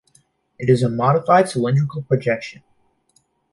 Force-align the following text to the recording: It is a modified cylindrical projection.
It 0.57 0.67
is 0.67 0.81
a 0.81 0.89
modified 0.89 1.47
cylindrical 1.47 2.01
projection. 2.01 2.63